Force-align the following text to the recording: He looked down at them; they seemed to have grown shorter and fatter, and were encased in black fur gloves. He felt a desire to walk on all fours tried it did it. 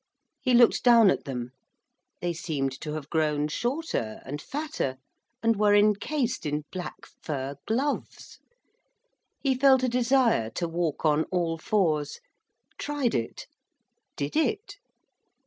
He 0.39 0.55
looked 0.55 0.81
down 0.83 1.11
at 1.11 1.25
them; 1.25 1.51
they 2.21 2.33
seemed 2.33 2.71
to 2.81 2.93
have 2.93 3.11
grown 3.11 3.47
shorter 3.49 4.19
and 4.25 4.41
fatter, 4.41 4.95
and 5.43 5.55
were 5.55 5.75
encased 5.75 6.43
in 6.43 6.63
black 6.71 7.05
fur 7.21 7.57
gloves. 7.67 8.39
He 9.41 9.53
felt 9.53 9.83
a 9.83 9.87
desire 9.89 10.49
to 10.55 10.67
walk 10.67 11.05
on 11.05 11.25
all 11.25 11.59
fours 11.59 12.19
tried 12.79 13.13
it 13.13 13.45
did 14.15 14.35
it. 14.35 14.77